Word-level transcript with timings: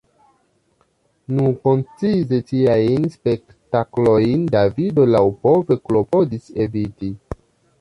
Nu 1.39 1.49
koncize, 1.67 2.39
tiajn 2.47 3.05
spektaklojn 3.17 4.49
Davido 4.57 5.07
laŭpove 5.17 5.79
klopodis 5.91 6.49
eviti. 6.67 7.13